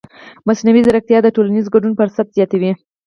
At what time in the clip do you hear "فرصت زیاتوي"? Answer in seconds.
1.99-2.71